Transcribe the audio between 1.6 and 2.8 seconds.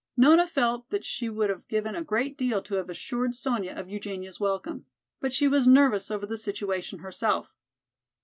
given a great deal to